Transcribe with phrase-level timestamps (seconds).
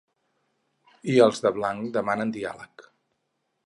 [1.15, 2.91] I els de blanc demanen diàleg.